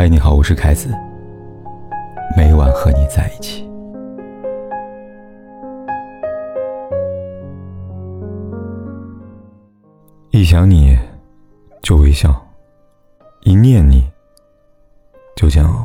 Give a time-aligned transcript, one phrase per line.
[0.00, 0.94] 嗨，你好，我是凯子。
[2.36, 3.68] 每晚和你在一起。
[10.30, 10.96] 一想你，
[11.82, 12.30] 就微笑；
[13.40, 14.08] 一念你，
[15.34, 15.84] 就煎熬。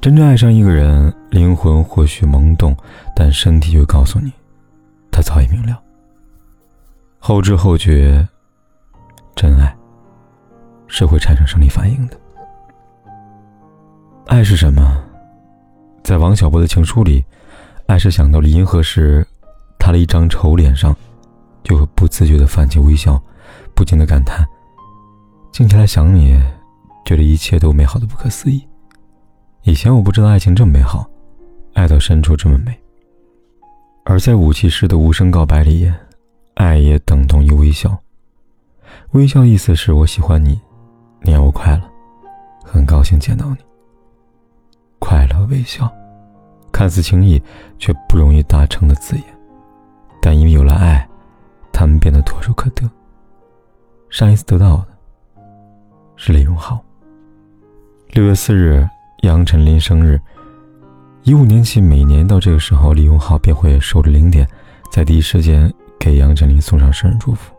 [0.00, 2.76] 真正爱上一个人，灵魂或许懵懂，
[3.14, 4.32] 但身体会告诉你，
[5.12, 5.80] 他早已明了。
[7.20, 8.26] 后知后觉，
[9.36, 9.72] 真爱
[10.88, 12.18] 是会产生生理反应的。
[14.26, 14.82] 爱是什么？
[16.02, 17.24] 在王小波的情书里，
[17.86, 19.26] 爱是想到了银河时，
[19.78, 20.96] 他的一张丑脸上，
[21.62, 23.22] 就会不自觉的泛起微笑，
[23.74, 24.46] 不禁的感叹：
[25.52, 26.36] 静下来想你，
[27.04, 28.66] 觉得一切都美好的不可思议。
[29.62, 31.06] 以前我不知道爱情这么美好，
[31.74, 32.74] 爱到深处这么美。
[34.04, 35.90] 而在武器式的无声告白里，
[36.54, 37.96] 爱也等同于微笑。
[39.12, 40.58] 微笑意思是我喜欢你，
[41.20, 41.82] 你让我快乐，
[42.64, 43.56] 很高兴见到你。
[44.98, 45.92] 快乐微笑，
[46.72, 47.42] 看似轻易
[47.78, 49.24] 却不容易达成的字眼，
[50.20, 51.08] 但因为有了爱，
[51.72, 52.88] 他们变得唾手可得。
[54.10, 54.86] 上一次得到的
[56.16, 56.82] 是李荣浩。
[58.10, 58.86] 六月四日。
[59.22, 60.20] 杨丞琳生日，
[61.22, 64.46] 一五年起，每年到这个时候，李荣浩便会守着零点，
[64.92, 67.54] 在第一时间给杨丞琳送上生日祝福。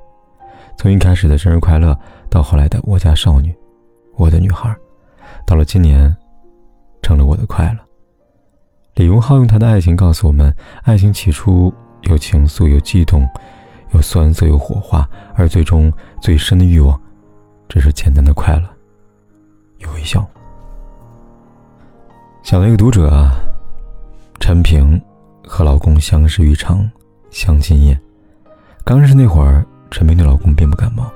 [0.78, 1.98] 从一开始的生日快乐，
[2.30, 3.52] 到后来的我家少女，
[4.16, 4.72] 我的女孩，
[5.44, 6.16] 到了今年，
[7.06, 7.80] 成了我的快乐。
[8.96, 13.30] 李荣浩用他的爱情告诉我们：爱情起初有情愫，有悸动，
[13.94, 17.00] 有酸涩，有火花，而最终最深的欲望，
[17.70, 18.68] 只是简单的快乐，
[19.78, 20.28] 有微笑。
[22.42, 23.36] 想到一个读者啊，
[24.40, 25.00] 陈平
[25.46, 26.90] 和老公相识于一场
[27.30, 28.00] 相亲宴。
[28.84, 31.08] 刚认识那会儿，陈平对老公并不感冒，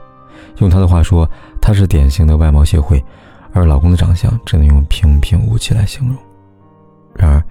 [0.59, 1.27] 用他的话说，
[1.59, 3.03] 他是典型的外貌协会，
[3.53, 6.17] 而老公的长相只能用平平无奇来形容。
[7.15, 7.43] 然而，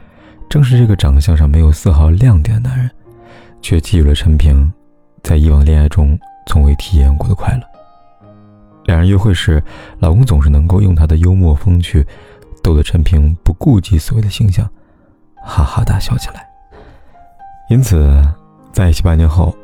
[0.48, 2.90] 正是这个长相上没有丝毫亮点的男人，
[3.60, 4.72] 却给予了陈平
[5.22, 7.62] 在以往恋爱中从未体验过的快乐。
[8.84, 9.62] 两人约会时，
[9.98, 12.06] 老公总是能够用他的幽默风趣。
[12.60, 14.68] 逗得陈平不顾及所谓的形象，
[15.36, 16.46] 哈哈大笑起来。
[17.70, 18.20] 因此，
[18.72, 19.56] 在一起半年后，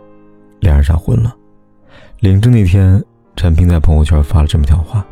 [0.60, 1.34] 两人闪婚了。
[2.20, 3.02] 领证那天，
[3.36, 5.04] 陈平在朋友圈发了这么一条话，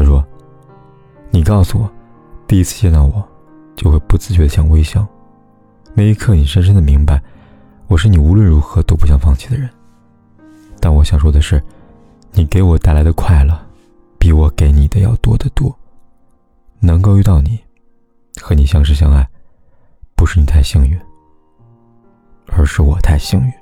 [0.00, 0.26] 他说
[1.30, 1.90] ：“你告诉我，
[2.46, 3.22] 第一次见到我，
[3.76, 5.06] 就会不自觉的想微笑。
[5.92, 7.22] 那一刻，你深深的明白，
[7.86, 9.68] 我是你无论如何都不想放弃的人。
[10.80, 11.62] 但我想说的是，
[12.32, 13.54] 你给我带来的快乐，
[14.18, 15.76] 比我给你的要多得多。”
[16.82, 17.60] 能够遇到你，
[18.40, 19.28] 和你相识相爱，
[20.16, 20.98] 不是你太幸运，
[22.46, 23.52] 而是我太幸运。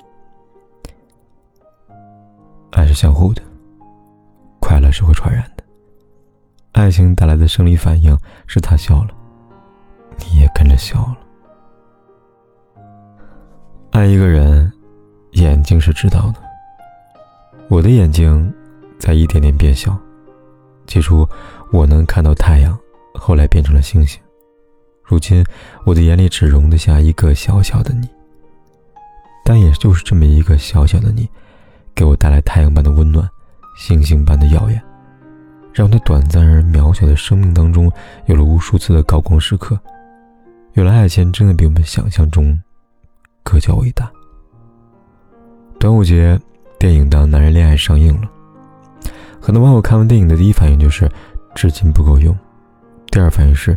[2.71, 3.43] 爱是相互的，
[4.61, 5.58] 快乐是会传染的。
[6.79, 8.17] 爱情带来的生理反应
[8.47, 9.09] 是他笑了，
[10.17, 11.19] 你也跟着笑了。
[13.91, 14.73] 爱一个人，
[15.33, 16.35] 眼睛是知道的。
[17.67, 18.55] 我的眼睛
[18.97, 19.99] 在一点点变小，
[20.87, 21.29] 起初
[21.73, 22.79] 我能看到太阳。
[23.13, 24.21] 后来变成了星星，
[25.03, 25.45] 如今
[25.85, 28.09] 我的眼里只容得下一个小小的你。
[29.45, 31.29] 但也就是这么一个小小的你，
[31.93, 33.29] 给我带来太阳般的温暖，
[33.77, 34.81] 星星般的耀眼，
[35.73, 37.91] 让他短暂而渺小的生命当中
[38.27, 39.79] 有了无数次的高光时刻。
[40.73, 42.59] 原来爱情真的比我们想象中
[43.43, 44.11] 更加伟大。
[45.79, 46.39] 端午节
[46.79, 48.29] 电影《当男人恋爱》上映了，
[49.41, 51.11] 很多网友看完电影的第一反应就是
[51.55, 52.37] 至今不够用。
[53.11, 53.77] 第二反应是，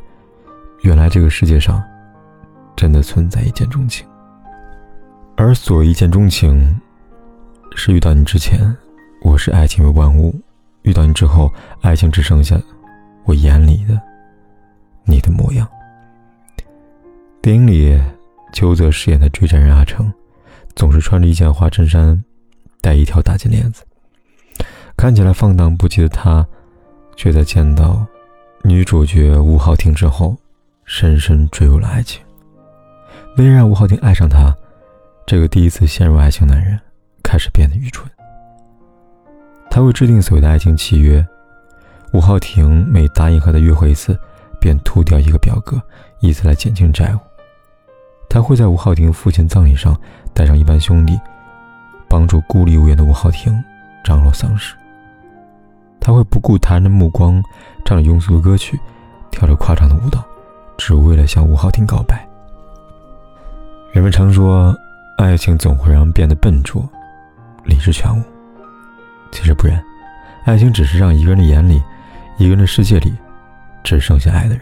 [0.81, 1.81] 原来这个世界上
[2.75, 4.05] 真的存在一见钟情，
[5.37, 6.79] 而所谓一见钟情，
[7.75, 8.75] 是遇到你之前，
[9.23, 10.31] 我是爱情为万物；
[10.83, 12.59] 遇到你之后，爱情只剩下
[13.25, 13.99] 我眼里的
[15.03, 15.67] 你的模样。
[17.41, 17.99] 电影里，
[18.53, 20.11] 邱泽饰演的追债人阿成，
[20.75, 22.23] 总是穿着一件花衬衫，
[22.81, 23.83] 戴一条大金链子，
[24.95, 26.45] 看起来放荡不羁的他，
[27.15, 28.05] 却在见到。
[28.63, 30.37] 女主角吴昊婷之后，
[30.85, 32.21] 深深坠入了爱情。
[33.37, 34.55] 为了让吴昊婷爱上他，
[35.25, 36.79] 这个第一次陷入爱情男人
[37.23, 38.07] 开始变得愚蠢。
[39.71, 41.25] 他会制定所谓的爱情契约，
[42.11, 44.19] 吴浩婷每答应和他约会一次，
[44.59, 45.81] 便涂掉一个表格，
[46.19, 47.19] 以此来减轻债务。
[48.29, 49.97] 他会在吴浩婷父亲葬礼上
[50.33, 51.17] 带上一班兄弟，
[52.09, 53.57] 帮助孤立无援的吴浩婷
[54.03, 54.75] 张罗丧事。
[56.01, 57.41] 他会不顾他人的目光，
[57.85, 58.77] 唱着庸俗的歌曲，
[59.31, 60.21] 跳着夸张的舞蹈，
[60.77, 62.27] 只为了向吴浩庭告白。
[63.93, 64.75] 人们常说，
[65.17, 66.85] 爱情总会让人变得笨拙、
[67.63, 68.21] 理智全无。
[69.31, 69.83] 其实不然，
[70.45, 71.81] 爱情只是让一个人的眼里、
[72.37, 73.13] 一个人的世界里
[73.83, 74.61] 只剩下爱的人。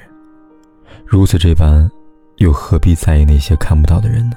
[1.06, 1.90] 如此这般，
[2.38, 4.36] 又何必在意那些看不到的人呢？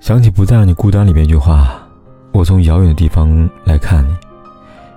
[0.00, 1.82] 想起《不再让你孤单》里边一句话
[2.32, 4.16] ：“我从遥远的地方来看你，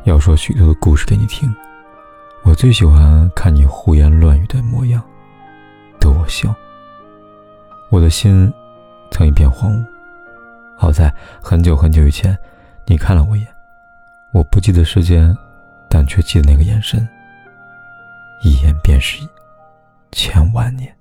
[0.03, 1.51] 要说许多的故事给你听。
[2.43, 5.01] 我最喜欢看你胡言乱语的模样，
[5.99, 6.53] 逗我笑。
[7.89, 8.51] 我的心
[9.09, 9.85] 曾一片荒芜，
[10.77, 12.37] 好在很久很久以前，
[12.85, 13.47] 你看了我一眼。
[14.33, 15.35] 我不记得时间，
[15.89, 17.07] 但却记得那个眼神。
[18.43, 19.17] 一眼便是
[20.11, 20.93] 千万年。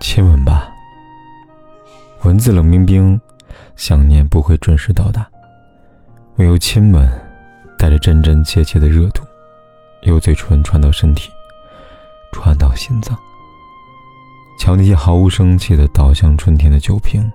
[0.00, 0.70] 亲吻吧。”
[2.24, 3.20] 文字冷冰冰，
[3.76, 5.26] 想念不会准时到达。
[6.36, 7.08] 唯有亲吻，
[7.78, 9.22] 带着真真切切的热度，
[10.02, 11.30] 由嘴唇传到身体，
[12.32, 13.16] 传到心脏。
[14.58, 17.30] 瞧那些毫无生气的倒向春天的酒瓶，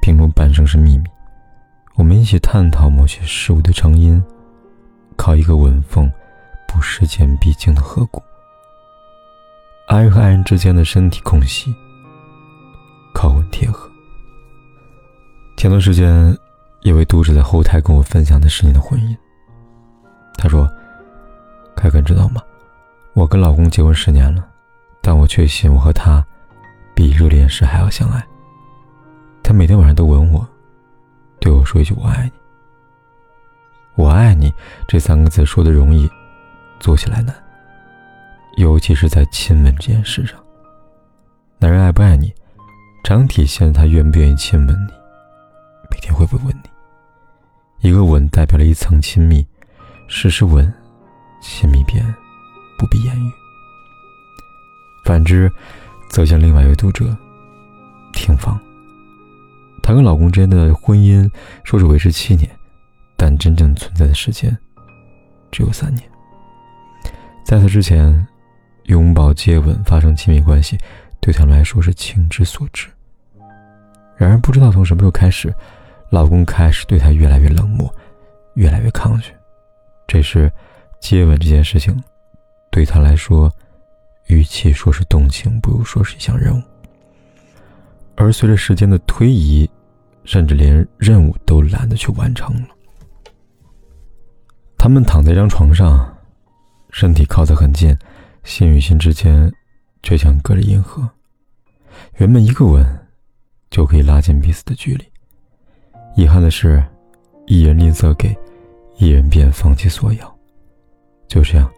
[0.00, 1.04] 瓶中半生是秘密。
[2.00, 4.24] 我们一起探讨某些事物的成因，
[5.18, 6.10] 靠一个吻缝，
[6.66, 8.22] 不时间必经的河谷。
[9.86, 11.74] 爱和爱人之间的身体空隙，
[13.14, 13.86] 靠吻贴合。
[15.58, 16.34] 前段时间，
[16.80, 19.14] 一位读者在后台跟我分享的是你的婚姻。
[20.38, 20.66] 他说
[21.76, 22.40] ：“凯哥，知道吗？
[23.12, 24.42] 我跟老公结婚十年了，
[25.02, 26.26] 但我确信我和他
[26.94, 28.26] 比热恋时还要相爱。
[29.42, 30.48] 他每天晚上都吻我，
[31.40, 32.32] 对我说一句‘我爱你’。
[33.96, 34.52] 我爱你
[34.86, 36.08] 这三个字说的容易，
[36.78, 37.34] 做起来难。
[38.56, 40.38] 尤其是在亲吻这件事上，
[41.58, 42.32] 男人爱不爱你，
[43.04, 44.92] 常体现他愿不愿意亲吻你。”
[45.90, 47.88] 每天会不会吻你？
[47.88, 49.46] 一个吻代表了一层亲密，
[50.08, 50.72] 时时吻，
[51.42, 52.04] 亲密便
[52.78, 53.30] 不必言语。
[55.04, 55.50] 反之，
[56.10, 57.16] 则像另外一位读者
[58.12, 58.58] 听芳，
[59.82, 61.28] 她跟老公之间的婚姻
[61.64, 62.48] 说是维持七年，
[63.16, 64.56] 但真正存在的时间
[65.50, 66.08] 只有三年。
[67.44, 68.26] 在此之前，
[68.84, 70.78] 拥抱、接吻、发生亲密关系，
[71.20, 72.88] 对他们来说是情之所至。
[74.16, 75.52] 然而，不知道从什么时候开始。
[76.10, 77.88] 老公开始对她越来越冷漠，
[78.54, 79.32] 越来越抗拒。
[80.08, 80.50] 这时，
[80.98, 81.96] 接吻这件事情，
[82.68, 83.48] 对他来说，
[84.26, 86.62] 与其说是动情，不如说是一项任务。
[88.30, 89.68] 而随着时间的推移，
[90.22, 92.68] 甚至连任务都懒得去完成了。
[94.78, 96.16] 他们躺在一张床上，
[96.90, 97.98] 身体靠得很近，
[98.44, 99.52] 心与心之间
[100.04, 101.10] 却像隔着银河。
[102.18, 102.86] 原本一个吻，
[103.68, 105.04] 就可以拉近彼此的距离。
[106.14, 106.80] 遗憾的是，
[107.48, 108.32] 一人吝啬给，
[108.96, 110.38] 一人便放弃索要。
[111.26, 111.68] 就这样，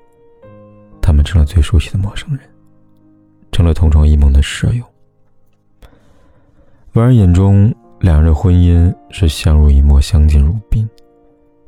[1.01, 2.41] 他们成了最熟悉的陌生人，
[3.53, 4.85] 成了同床异梦的舍友。
[6.95, 10.87] 外人眼中，两人的婚姻是相濡以沫、相敬如宾，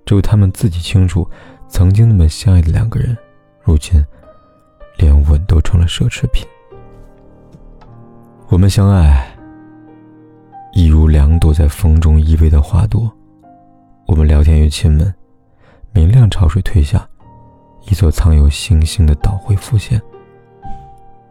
[0.05, 1.27] 只有他们自己清楚，
[1.67, 3.17] 曾经那么相爱的两个人，
[3.63, 4.05] 如今
[4.99, 6.47] 连吻都成了奢侈品。
[8.49, 9.31] 我们相爱。
[10.75, 13.11] 一如两朵在风中依偎的花朵，
[14.07, 15.15] 我们聊天与亲吻。
[15.93, 17.09] 明亮潮水退下，
[17.89, 20.03] 一座藏有星星的岛会浮现。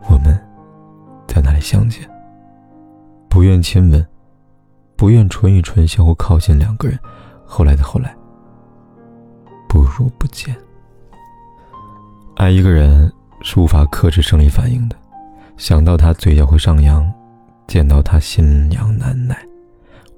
[0.10, 0.34] 我们
[1.28, 2.10] 在那里相见？
[3.34, 4.08] 不愿亲吻，
[4.96, 7.00] 不愿唇与唇相互靠近，两个人，
[7.44, 8.16] 后来的后来，
[9.68, 10.56] 不如不见。
[12.36, 13.12] 爱一个人
[13.42, 14.96] 是无法克制生理反应的，
[15.58, 17.12] 想到他嘴角会上扬。
[17.66, 19.36] 见到他心痒难耐，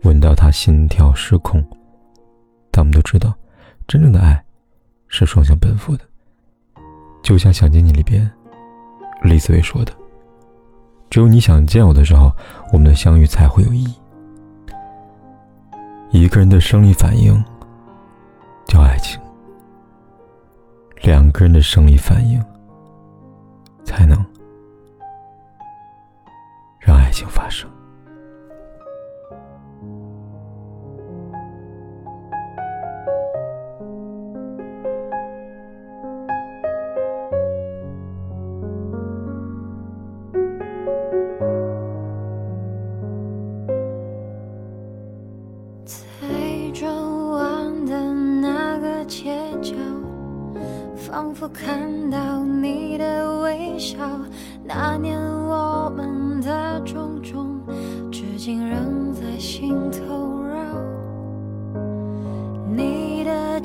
[0.02, 1.64] 闻到他心跳失控。
[2.70, 3.34] 但我们都知道，
[3.88, 4.44] 真正的爱
[5.08, 6.04] 是双向奔赴的。
[7.24, 8.30] 就像《想见你》里边，
[9.24, 9.94] 李子维说的
[11.10, 12.32] ：“只有你想见我的时候，
[12.72, 13.94] 我们的相遇才会有意义。”
[16.12, 17.44] 一个人的生理反应
[18.66, 19.20] 叫爱情，
[21.02, 22.44] 两个人的生理反应
[23.84, 24.18] 才能
[26.80, 27.12] 让爱。
[27.12, 27.70] 情发生。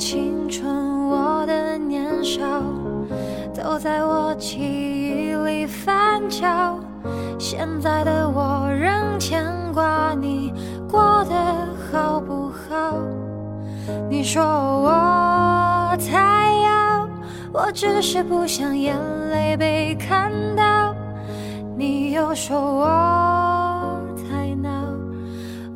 [0.00, 2.40] 青春，我的年少，
[3.54, 6.80] 都在我记忆里翻搅。
[7.38, 10.54] 现在的我仍牵挂你
[10.90, 11.34] 过得
[11.92, 12.96] 好不好？
[14.08, 17.06] 你说我太要，
[17.52, 18.96] 我只是不想眼
[19.30, 20.94] 泪被看到。
[21.76, 24.70] 你又说我太闹，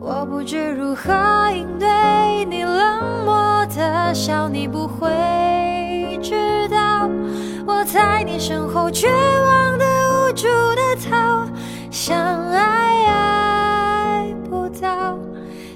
[0.01, 1.13] 我不知如何
[1.55, 1.87] 应对
[2.47, 3.35] 你冷漠
[4.13, 7.09] 笑，你不会知道
[7.67, 11.47] 我在你身后绝望的无助的逃，
[11.91, 12.17] 想
[12.51, 15.19] 爱爱不到，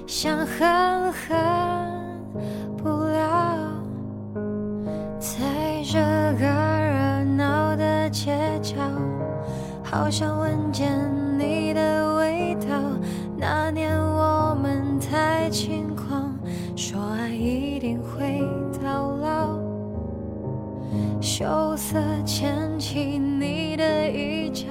[0.06, 1.38] 想恨恨
[2.76, 3.56] 不了，
[5.18, 5.38] 在
[5.85, 5.99] 这
[6.38, 8.76] 个热闹的街角。
[9.82, 10.90] 好想闻见
[11.38, 12.76] 你的味道。
[13.38, 15.88] 那年我们太轻
[21.38, 24.66] 羞涩牵起你的衣角，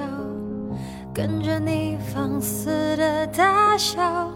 [1.13, 4.29] 跟着你放肆的大笑。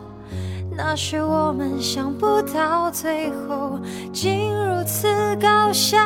[0.72, 3.78] 那时我们想不到最后
[4.14, 5.98] 竟如此搞笑。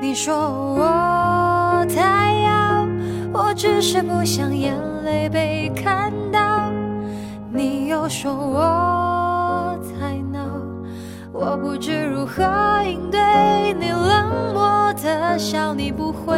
[0.00, 0.36] 你说
[0.76, 2.86] 我太要。
[3.32, 6.70] 我只是不想眼泪被看到，
[7.52, 10.38] 你又说我太闹，
[11.32, 12.44] 我不知如何
[12.84, 13.85] 应对你
[15.38, 16.34] 笑，你不会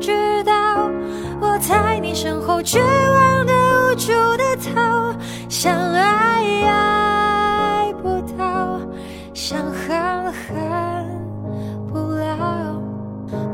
[0.00, 0.90] 知道
[1.40, 5.14] 我在你身后绝望的无助的逃，
[5.48, 8.80] 想爱爱不到，
[9.32, 11.06] 想恨恨
[11.90, 12.80] 不了，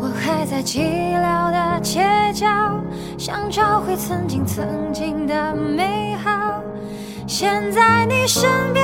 [0.00, 0.80] 我还在寂
[1.20, 2.02] 寥的街
[2.34, 2.46] 角。
[3.16, 6.60] 想找回曾经曾经的美好，
[7.26, 8.83] 现在你身边